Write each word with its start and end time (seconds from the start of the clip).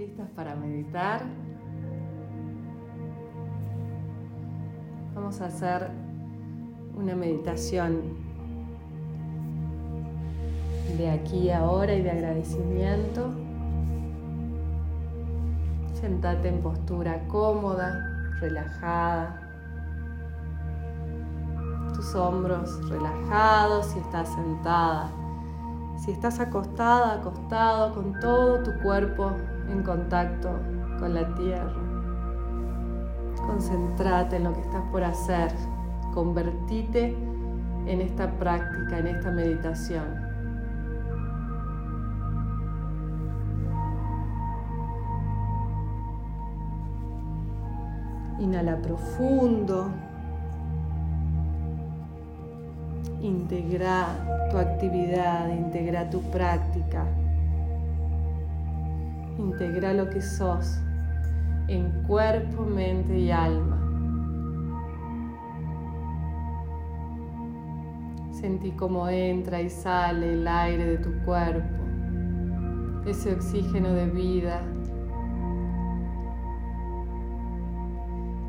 ¿Listas 0.00 0.30
para 0.30 0.54
meditar? 0.54 1.20
Vamos 5.14 5.42
a 5.42 5.44
hacer 5.44 5.90
una 6.96 7.14
meditación 7.14 8.00
de 10.96 11.10
aquí 11.10 11.50
ahora 11.50 11.92
y 11.92 12.00
de 12.00 12.12
agradecimiento. 12.12 13.28
Sentate 15.92 16.48
en 16.48 16.62
postura 16.62 17.28
cómoda, 17.28 18.02
relajada. 18.40 19.38
Tus 21.94 22.14
hombros 22.14 22.88
relajados 22.88 23.84
si 23.84 23.98
estás 23.98 24.30
sentada. 24.32 25.10
Si 25.98 26.10
estás 26.10 26.40
acostada, 26.40 27.16
acostado, 27.16 27.94
con 27.94 28.18
todo 28.18 28.62
tu 28.62 28.72
cuerpo 28.82 29.32
en 29.70 29.82
contacto 29.82 30.50
con 30.98 31.14
la 31.14 31.34
tierra. 31.34 31.72
Concentrate 33.46 34.36
en 34.36 34.44
lo 34.44 34.52
que 34.52 34.60
estás 34.60 34.82
por 34.90 35.02
hacer. 35.02 35.52
Convertite 36.14 37.16
en 37.86 38.00
esta 38.00 38.30
práctica, 38.30 38.98
en 38.98 39.06
esta 39.06 39.30
meditación. 39.30 40.30
Inhala 48.38 48.76
profundo. 48.76 49.90
Integra 53.20 54.48
tu 54.50 54.56
actividad, 54.56 55.48
integra 55.50 56.08
tu 56.08 56.22
práctica. 56.30 57.04
Integra 59.40 59.94
lo 59.94 60.10
que 60.10 60.20
sos 60.20 60.78
en 61.66 62.02
cuerpo, 62.02 62.62
mente 62.62 63.18
y 63.18 63.30
alma. 63.30 63.78
Sentí 68.32 68.72
cómo 68.72 69.08
entra 69.08 69.62
y 69.62 69.70
sale 69.70 70.34
el 70.34 70.46
aire 70.46 70.84
de 70.84 70.98
tu 70.98 71.10
cuerpo, 71.24 71.82
ese 73.06 73.32
oxígeno 73.32 73.92
de 73.92 74.06
vida, 74.06 74.60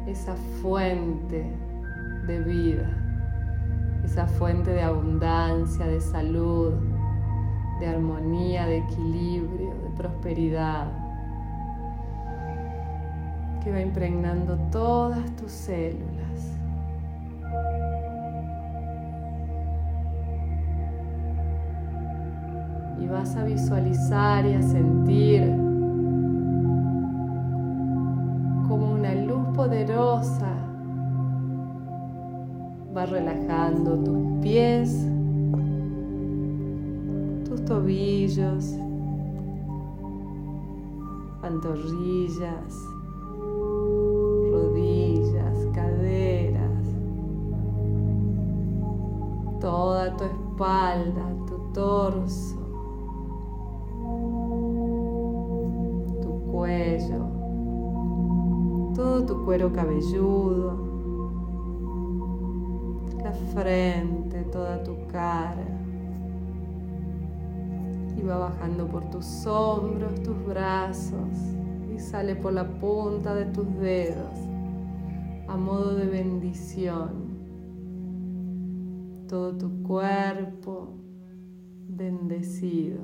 esa 0.07 0.35
fuente 0.61 1.55
de 2.27 2.39
vida, 2.39 2.89
esa 4.03 4.27
fuente 4.27 4.71
de 4.71 4.81
abundancia, 4.81 5.85
de 5.87 6.01
salud, 6.01 6.73
de 7.81 7.87
armonía, 7.87 8.67
de 8.67 8.77
equilibrio, 8.77 9.73
de 9.83 9.89
prosperidad, 9.97 10.87
que 13.63 13.71
va 13.71 13.81
impregnando 13.81 14.55
todas 14.71 15.35
tus 15.35 15.51
células. 15.51 16.59
Y 23.01 23.07
vas 23.07 23.35
a 23.35 23.43
visualizar 23.43 24.45
y 24.45 24.53
a 24.53 24.61
sentir 24.61 25.41
como 28.67 28.93
una 28.93 29.15
luz 29.15 29.47
poderosa 29.55 30.55
va 32.95 33.07
relajando 33.07 33.97
tus 33.97 34.39
pies, 34.41 35.07
tobillos, 37.65 38.75
pantorrillas, 41.41 42.75
rodillas, 44.51 45.65
caderas, 45.73 46.85
toda 49.59 50.15
tu 50.17 50.23
espalda, 50.23 51.25
tu 51.47 51.57
torso, 51.73 52.57
tu 56.21 56.51
cuello, 56.51 57.25
todo 58.95 59.25
tu 59.25 59.45
cuero 59.45 59.71
cabelludo, 59.71 60.77
la 63.23 63.31
frente, 63.53 64.43
toda 64.51 64.83
tu 64.83 64.95
cara 65.11 65.80
y 68.21 68.25
va 68.25 68.37
bajando 68.37 68.87
por 68.87 69.09
tus 69.09 69.45
hombros, 69.47 70.21
tus 70.21 70.45
brazos 70.45 71.55
y 71.93 71.99
sale 71.99 72.35
por 72.35 72.53
la 72.53 72.67
punta 72.79 73.33
de 73.33 73.45
tus 73.45 73.67
dedos 73.77 74.39
a 75.47 75.57
modo 75.57 75.95
de 75.95 76.05
bendición. 76.05 77.31
Todo 79.27 79.57
tu 79.57 79.83
cuerpo 79.83 80.93
bendecido. 81.87 82.99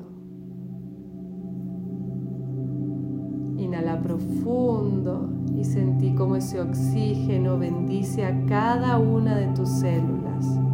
Inhala 3.58 4.02
profundo 4.02 5.30
y 5.56 5.64
sentí 5.64 6.14
como 6.14 6.36
ese 6.36 6.62
oxígeno 6.62 7.58
bendice 7.58 8.26
a 8.26 8.46
cada 8.46 8.98
una 8.98 9.36
de 9.36 9.48
tus 9.48 9.70
células. 9.70 10.67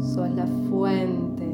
Sos 0.00 0.30
la 0.30 0.46
fuente. 0.68 1.44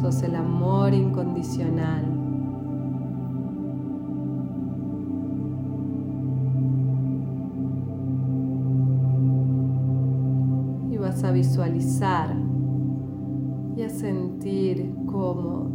Sos 0.00 0.22
el 0.22 0.36
amor 0.36 0.94
incondicional. 0.94 2.04
Y 10.90 10.96
vas 10.96 11.24
a 11.24 11.32
visualizar 11.32 12.34
y 13.76 13.82
a 13.82 13.88
sentir 13.88 14.94
cómo 15.06 15.68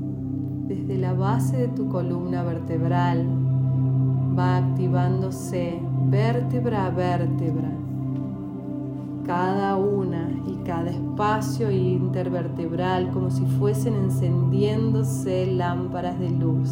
desde 0.67 0.97
la 0.97 1.13
base 1.13 1.57
de 1.57 1.67
tu 1.69 1.89
columna 1.89 2.43
vertebral 2.43 3.27
va 4.37 4.57
activándose 4.57 5.81
vértebra 6.07 6.85
a 6.85 6.89
vértebra, 6.89 7.71
cada 9.25 9.75
una 9.75 10.29
y 10.47 10.55
cada 10.65 10.89
espacio 10.89 11.69
intervertebral 11.69 13.11
como 13.11 13.29
si 13.29 13.45
fuesen 13.45 13.93
encendiéndose 13.93 15.45
lámparas 15.47 16.17
de 16.19 16.31
luz, 16.31 16.69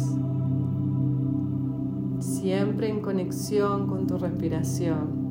siempre 2.18 2.88
en 2.88 3.00
conexión 3.00 3.86
con 3.86 4.06
tu 4.06 4.18
respiración. 4.18 5.28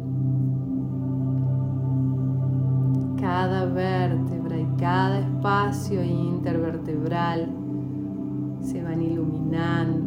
Cada 3.20 3.66
vértebra 3.66 4.58
y 4.58 4.68
cada 4.78 5.20
espacio 5.20 6.04
intervertebral 6.04 7.50
se 8.62 8.82
van 8.84 9.02
iluminando, 9.02 10.07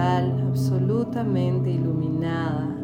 absolutamente 0.00 1.70
iluminada, 1.70 2.74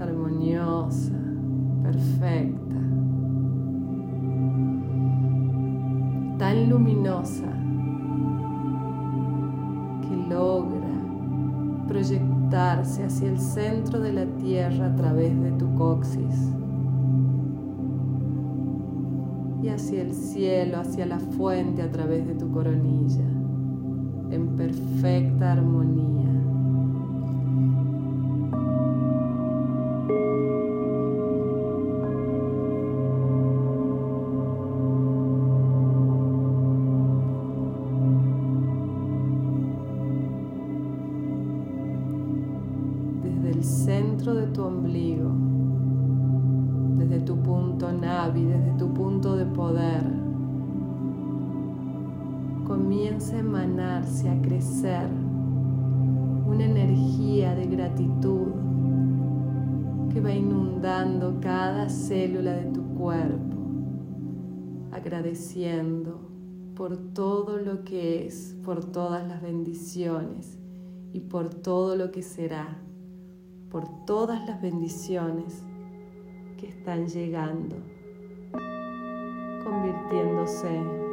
armoniosa, 0.00 1.18
perfecta, 1.82 2.76
tan 6.38 6.70
luminosa 6.70 7.52
que 10.02 10.16
logra 10.28 10.80
proyectarse 11.86 13.04
hacia 13.04 13.28
el 13.28 13.38
centro 13.38 14.00
de 14.00 14.12
la 14.12 14.26
tierra 14.36 14.86
a 14.86 14.96
través 14.96 15.38
de 15.42 15.52
tu 15.52 15.74
coxis 15.74 16.54
y 19.62 19.68
hacia 19.68 20.00
el 20.00 20.14
cielo, 20.14 20.78
hacia 20.78 21.04
la 21.04 21.18
fuente 21.18 21.82
a 21.82 21.90
través 21.90 22.26
de 22.26 22.34
tu 22.34 22.50
coronilla, 22.50 23.39
en 24.30 24.56
perfecta 24.56 25.52
armonía. 25.52 26.30
Desde 43.22 43.50
el 43.50 43.64
centro 43.64 44.34
de 44.34 44.46
tu 44.48 44.62
ombligo, 44.62 45.30
desde 46.98 47.20
tu 47.20 47.36
punto 47.36 47.92
navi, 47.92 48.44
desde 48.44 48.72
tu 48.78 48.92
punto 48.94 49.36
de 49.36 49.46
poder 49.46 50.29
comienza 52.70 53.34
a 53.34 53.40
emanarse, 53.40 54.28
a 54.28 54.40
crecer 54.40 55.08
una 56.46 56.64
energía 56.64 57.52
de 57.56 57.66
gratitud 57.66 58.46
que 60.12 60.20
va 60.20 60.32
inundando 60.32 61.40
cada 61.40 61.88
célula 61.88 62.52
de 62.52 62.66
tu 62.66 62.94
cuerpo, 62.94 63.56
agradeciendo 64.92 66.20
por 66.76 66.96
todo 66.96 67.56
lo 67.56 67.82
que 67.82 68.24
es, 68.24 68.56
por 68.64 68.84
todas 68.84 69.26
las 69.26 69.42
bendiciones 69.42 70.56
y 71.12 71.18
por 71.18 71.52
todo 71.52 71.96
lo 71.96 72.12
que 72.12 72.22
será, 72.22 72.78
por 73.68 73.88
todas 74.06 74.46
las 74.46 74.62
bendiciones 74.62 75.64
que 76.56 76.68
están 76.68 77.08
llegando, 77.08 77.74
convirtiéndose 79.64 81.09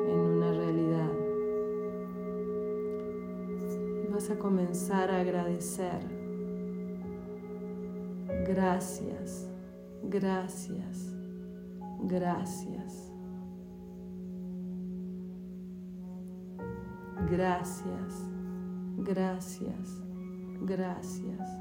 a 4.29 4.37
comenzar 4.37 5.11
a 5.11 5.21
agradecer. 5.21 5.99
Gracias, 8.45 9.49
gracias, 10.03 11.15
gracias. 12.03 13.13
Gracias, 17.29 18.29
gracias, 18.97 20.03
gracias 20.61 21.57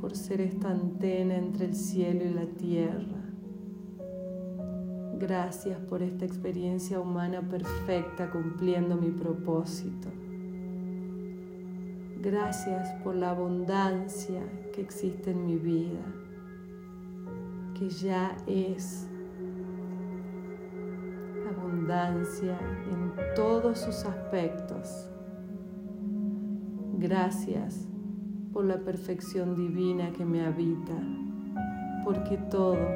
por 0.00 0.16
ser 0.16 0.40
esta 0.40 0.70
antena 0.70 1.36
entre 1.36 1.66
el 1.66 1.74
cielo 1.74 2.24
y 2.24 2.34
la 2.34 2.46
tierra. 2.46 3.22
Gracias 5.18 5.78
por 5.80 6.02
esta 6.02 6.24
experiencia 6.24 7.00
humana 7.00 7.40
perfecta 7.48 8.30
cumpliendo 8.30 8.96
mi 8.96 9.10
propósito. 9.10 10.08
Gracias 12.26 12.92
por 13.04 13.14
la 13.14 13.30
abundancia 13.30 14.42
que 14.74 14.80
existe 14.80 15.30
en 15.30 15.46
mi 15.46 15.54
vida, 15.54 16.04
que 17.78 17.88
ya 17.88 18.36
es 18.48 19.06
en 22.90 23.12
todos 23.36 23.78
sus 23.78 24.04
aspectos. 24.04 25.08
Gracias 26.98 27.86
por 28.52 28.64
la 28.64 28.78
perfección 28.78 29.54
divina 29.54 30.12
que 30.12 30.24
me 30.24 30.44
habita, 30.44 30.98
porque 32.04 32.38
todo 32.50 32.88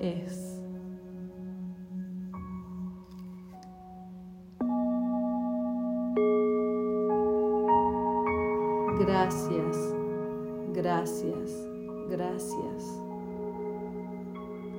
es. 0.00 0.57
Gracias, 9.28 9.94
gracias, 10.72 11.68
gracias 12.08 12.98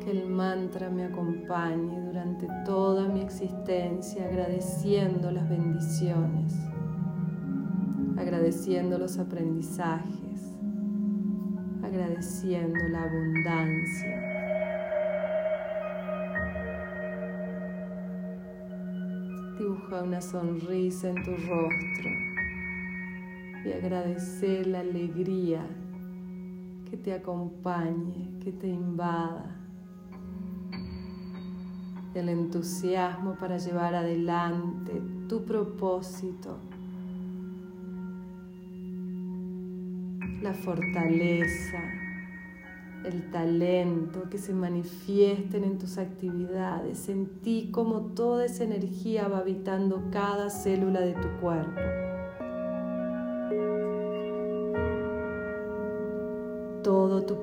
el 0.09 0.27
mantra 0.27 0.89
me 0.89 1.05
acompañe 1.05 2.01
durante 2.01 2.47
toda 2.65 3.07
mi 3.09 3.21
existencia 3.21 4.25
agradeciendo 4.25 5.29
las 5.29 5.47
bendiciones, 5.47 6.55
agradeciendo 8.17 8.97
los 8.97 9.19
aprendizajes, 9.19 10.57
agradeciendo 11.83 12.87
la 12.87 13.03
abundancia. 13.03 14.23
Dibuja 19.59 20.01
una 20.01 20.21
sonrisa 20.21 21.09
en 21.09 21.23
tu 21.23 21.31
rostro 21.33 22.28
y 23.65 23.71
agradecer 23.71 24.67
la 24.67 24.79
alegría 24.79 25.65
que 26.89 26.97
te 26.97 27.13
acompañe, 27.13 28.39
que 28.39 28.51
te 28.51 28.67
invada 28.67 29.55
el 32.15 32.29
entusiasmo 32.29 33.35
para 33.35 33.57
llevar 33.57 33.95
adelante 33.95 35.01
tu 35.27 35.45
propósito, 35.45 36.57
la 40.41 40.53
fortaleza, 40.53 41.83
el 43.05 43.29
talento 43.31 44.29
que 44.29 44.37
se 44.37 44.53
manifiesten 44.53 45.63
en 45.63 45.77
tus 45.77 45.97
actividades. 45.97 46.97
Sentí 46.97 47.69
como 47.71 48.01
toda 48.13 48.45
esa 48.45 48.63
energía 48.63 49.27
va 49.27 49.39
habitando 49.39 50.09
cada 50.11 50.49
célula 50.49 51.01
de 51.01 51.13
tu 51.13 51.29
cuerpo. 51.39 52.08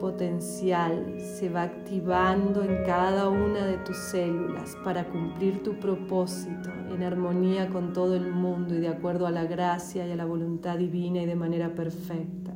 Potencial 0.07 1.17
se 1.19 1.49
va 1.49 1.63
activando 1.63 2.63
en 2.63 2.85
cada 2.85 3.29
una 3.29 3.67
de 3.67 3.77
tus 3.79 3.97
células 3.97 4.77
para 4.85 5.03
cumplir 5.09 5.65
tu 5.65 5.81
propósito 5.81 6.71
en 6.95 7.03
armonía 7.03 7.69
con 7.71 7.93
todo 7.93 8.15
el 8.15 8.31
mundo 8.31 8.77
y 8.77 8.79
de 8.79 8.87
acuerdo 8.87 9.27
a 9.27 9.33
la 9.33 9.47
gracia 9.47 10.07
y 10.07 10.13
a 10.13 10.15
la 10.15 10.25
voluntad 10.25 10.79
divina 10.79 11.23
y 11.23 11.27
de 11.27 11.35
manera 11.35 11.75
perfecta. 11.75 12.53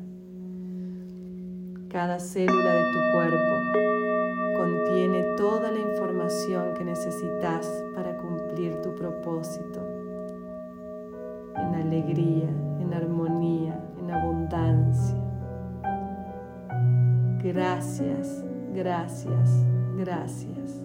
Cada 1.89 2.21
célula 2.21 2.73
de 2.73 2.85
tu 2.93 3.01
cuerpo 3.15 4.57
contiene 4.57 5.35
toda 5.37 5.73
la 5.73 5.81
información 5.81 6.75
que 6.75 6.85
necesitas 6.85 7.67
para 7.97 8.17
cumplir 8.17 8.81
tu 8.81 8.95
propósito 8.95 9.81
en 11.57 11.75
alegría, 11.75 12.70
Gracias, 17.43 18.45
gracias, 18.75 19.65
gracias. 19.97 20.85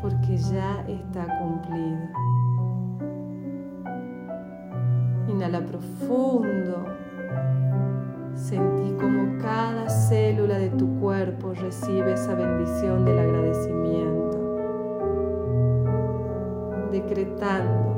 Porque 0.00 0.38
ya 0.38 0.82
está 0.88 1.26
cumplido. 1.38 2.08
Inhala 5.28 5.60
profundo. 5.66 6.86
Sentí 8.34 8.92
como 9.02 9.38
cada 9.42 9.90
célula 9.90 10.58
de 10.58 10.70
tu 10.70 10.98
cuerpo 10.98 11.52
recibe 11.52 12.14
esa 12.14 12.34
bendición 12.34 13.04
del 13.04 13.18
agradecimiento. 13.18 14.56
Decretando 16.90 17.95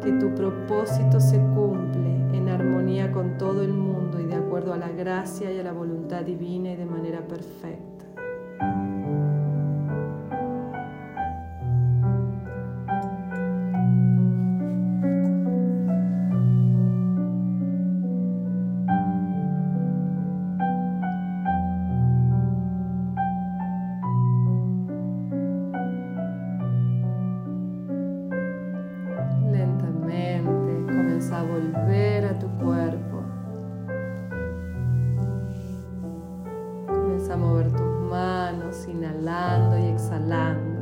que 0.00 0.12
tu 0.12 0.34
propósito 0.34 1.20
se 1.20 1.38
cumple 1.38 2.10
en 2.32 2.48
armonía 2.48 3.12
con 3.12 3.36
todo 3.36 3.62
el 3.62 3.72
mundo 3.72 4.18
y 4.20 4.24
de 4.24 4.34
acuerdo 4.34 4.72
a 4.72 4.78
la 4.78 4.88
gracia 4.88 5.52
y 5.52 5.58
a 5.58 5.62
la 5.62 5.72
voluntad 5.72 6.22
divina 6.22 6.72
y 6.72 6.76
de 6.76 6.86
manera 6.86 7.26
perfecta. 7.26 7.89
tus 37.64 38.00
manos, 38.10 38.86
inhalando 38.88 39.78
y 39.78 39.86
exhalando. 39.88 40.79